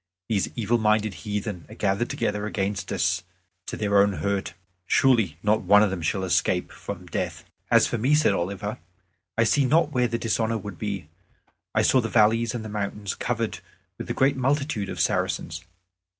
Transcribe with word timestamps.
These 0.29 0.49
evil 0.55 0.79
minded 0.79 1.13
heathen 1.13 1.67
are 1.69 1.75
gathered 1.75 2.09
together 2.09 2.47
against 2.47 2.91
us 2.91 3.21
to 3.67 3.77
their 3.77 3.99
own 4.01 4.13
hurt. 4.13 4.55
Surely 4.87 5.37
not 5.43 5.61
one 5.61 5.83
of 5.83 5.91
them 5.91 6.01
shall 6.01 6.23
escape 6.23 6.71
from 6.71 7.05
death." 7.05 7.45
"As 7.69 7.85
for 7.85 7.99
me," 7.99 8.15
said 8.15 8.33
Oliver, 8.33 8.79
"I 9.37 9.43
see 9.43 9.63
not 9.63 9.91
where 9.91 10.07
the 10.07 10.17
dishonor 10.17 10.57
would 10.57 10.79
be. 10.79 11.07
I 11.75 11.83
saw 11.83 12.01
the 12.01 12.09
valleys 12.09 12.55
and 12.55 12.65
the 12.65 12.67
mountains 12.67 13.13
covered 13.13 13.59
with 13.99 14.07
the 14.07 14.15
great 14.15 14.35
multitude 14.35 14.89
of 14.89 14.99
Saracens. 14.99 15.63